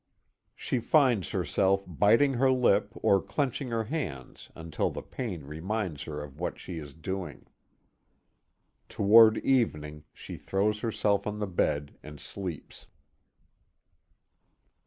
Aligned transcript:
She 0.55 0.79
finds 0.79 1.29
herself 1.29 1.83
biting 1.85 2.33
her 2.33 2.51
lip 2.51 2.91
or 3.03 3.21
clenching 3.21 3.69
her 3.69 3.83
hands 3.83 4.49
until 4.55 4.89
the 4.89 5.03
pain 5.03 5.43
reminds 5.43 6.01
her 6.05 6.23
of 6.23 6.39
what 6.39 6.57
she 6.57 6.77
is 6.79 6.95
doing. 6.95 7.45
Toward 8.89 9.37
evening, 9.45 10.05
she 10.11 10.37
throws 10.37 10.79
herself 10.79 11.27
on 11.27 11.37
the 11.37 11.45
bed 11.45 11.99
and 12.01 12.19
sleeps. 12.19 12.87